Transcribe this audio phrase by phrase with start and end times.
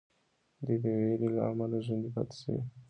[0.65, 2.61] دوی د ویرې له امله ژوندي پاتې سوي.